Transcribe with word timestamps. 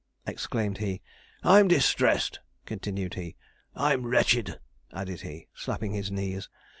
exclaimed 0.25 0.79
he. 0.79 0.99
'I'm 1.43 1.67
distressed!' 1.67 2.39
continued 2.65 3.13
he. 3.13 3.35
'I'm 3.75 4.07
wretched!' 4.07 4.59
added 4.91 5.21
he, 5.21 5.47
slapping 5.53 5.93
his 5.93 6.09
knees. 6.09 6.49